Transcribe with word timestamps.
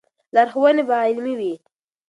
لارښوونې 0.35 0.83
به 0.87 0.95
علمي 1.09 1.33
وي. 1.39 1.53